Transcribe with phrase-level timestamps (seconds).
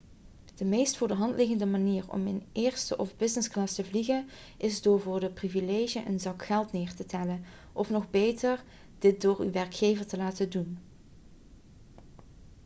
[0.55, 4.81] de meest voor de hand liggende manier om in eerste of businessclass te vliegen is
[4.81, 7.43] door voor dit privilege een zak geld neer te tellen
[7.73, 8.63] of nog beter
[8.99, 10.77] dit door uw werkgever te laten doen